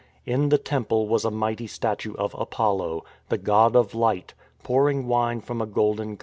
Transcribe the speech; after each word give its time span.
In 0.25 0.49
the 0.49 0.57
temple 0.57 1.07
was 1.07 1.25
a 1.25 1.29
mighty 1.29 1.67
statue 1.67 2.15
of 2.15 2.33
Apollo, 2.35 3.03
the 3.29 3.37
God 3.37 3.75
of 3.75 3.93
Light, 3.93 4.33
pouring 4.63 5.05
wine 5.05 5.41
from 5.41 5.61
a 5.61 5.67
golden 5.67 6.15
goblet. 6.15 6.19